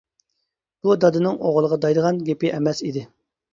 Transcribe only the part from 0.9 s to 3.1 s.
دادىنىڭ ئوغۇلغا دەيدىغان گېپى ئەمەس ئىدى.